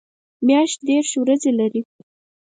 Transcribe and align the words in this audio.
میاشت 0.45 0.79
دېرش 0.87 1.11
ورځې 1.21 1.51
لري 1.59 1.81